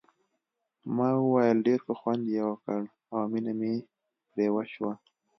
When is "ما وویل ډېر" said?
0.95-1.79